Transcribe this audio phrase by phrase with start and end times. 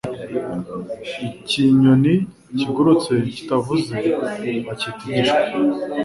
[1.39, 2.15] Ikinyoni
[2.57, 3.95] kigurutse kitavuze
[4.65, 4.71] bacyita
[5.07, 5.49] igishwi